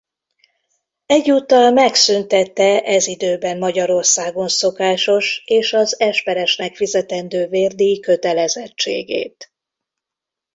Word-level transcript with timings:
Egyúttal 1.05 1.71
megszüntette 1.71 2.81
ez 2.81 3.07
időben 3.07 3.57
Magyarországon 3.57 4.47
szokásos 4.47 5.41
és 5.45 5.73
az 5.73 5.99
esperesnek 5.99 6.75
fizetendő 6.75 7.47
vérdíj 7.47 7.99
kötelezettségét. 7.99 9.51